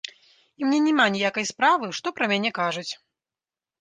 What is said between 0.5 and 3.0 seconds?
І мне няма ніякай справы, што пра мяне кажуць.